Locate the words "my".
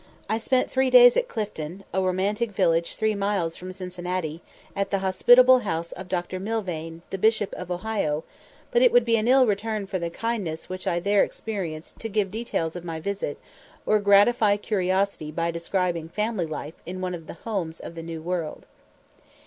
12.83-12.99